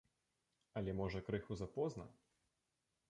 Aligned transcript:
Але 0.81 0.95
можа 1.01 1.19
крыху 1.27 1.59
запозна? 1.61 2.05